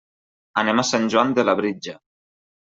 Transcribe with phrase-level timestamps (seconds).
[0.61, 1.95] Anem a Sant Joan de Labritja.